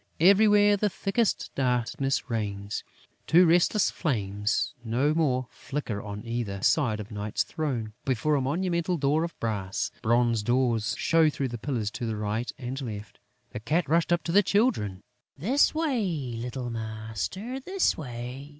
[0.19, 2.83] Everywhere, the thickest darkness reigns.
[3.27, 8.97] Two restless flames no more flicker on either side of Night's throne, before a monumental
[8.97, 9.91] door of brass.
[10.01, 13.19] Bronze doors show through the pillars to the right and left.
[13.51, 15.03] The Cat rushed up to the Children:
[15.37, 18.49] "This way, little master, this way!...